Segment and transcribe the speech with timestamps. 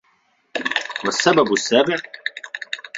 [1.05, 1.95] وَالسَّبَبُ السَّابِعُ